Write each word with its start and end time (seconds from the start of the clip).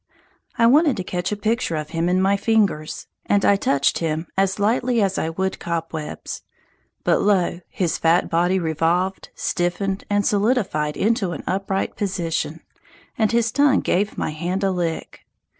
I 0.57 0.65
wanted 0.65 0.97
to 0.97 1.03
catch 1.03 1.31
a 1.31 1.35
picture 1.37 1.75
of 1.75 1.91
him 1.91 2.09
in 2.09 2.19
my 2.19 2.35
fingers, 2.35 3.05
and 3.27 3.45
I 3.45 3.55
touched 3.55 3.99
him 3.99 4.25
as 4.35 4.57
lightly 4.57 4.99
as 4.99 5.19
I 5.19 5.29
would 5.29 5.59
cobwebs; 5.59 6.41
but 7.03 7.21
lo, 7.21 7.59
his 7.69 7.99
fat 7.99 8.27
body 8.27 8.57
revolved, 8.57 9.29
stiffened 9.35 10.03
and 10.09 10.25
solidified 10.25 10.97
into 10.97 11.33
an 11.33 11.43
upright 11.45 11.95
position, 11.97 12.61
and 13.15 13.31
his 13.31 13.51
tongue 13.51 13.81
gave 13.81 14.17
my 14.17 14.31
hand 14.31 14.63
a 14.63 14.71
lick! 14.71 15.23